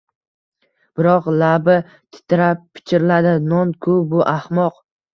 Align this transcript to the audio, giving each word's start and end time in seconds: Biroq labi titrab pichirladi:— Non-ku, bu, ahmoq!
Biroq 0.99 1.27
labi 1.43 1.77
titrab 1.91 2.65
pichirladi:— 2.75 3.37
Non-ku, 3.55 4.03
bu, 4.13 4.29
ahmoq! 4.37 4.87